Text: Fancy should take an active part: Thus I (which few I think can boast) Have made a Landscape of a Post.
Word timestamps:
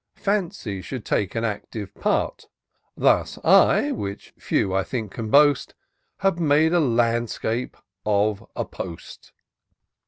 Fancy 0.17 0.81
should 0.81 1.05
take 1.05 1.35
an 1.35 1.43
active 1.43 1.93
part: 1.93 2.47
Thus 2.97 3.37
I 3.43 3.91
(which 3.91 4.33
few 4.35 4.73
I 4.73 4.81
think 4.83 5.11
can 5.11 5.29
boast) 5.29 5.75
Have 6.21 6.39
made 6.39 6.73
a 6.73 6.79
Landscape 6.79 7.77
of 8.03 8.43
a 8.55 8.65
Post. 8.65 9.31